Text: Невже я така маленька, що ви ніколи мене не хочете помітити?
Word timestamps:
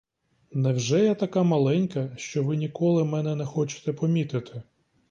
Невже 0.51 1.05
я 1.05 1.15
така 1.15 1.43
маленька, 1.43 2.11
що 2.17 2.43
ви 2.43 2.57
ніколи 2.57 3.03
мене 3.05 3.35
не 3.35 3.45
хочете 3.45 3.93
помітити? 3.93 4.63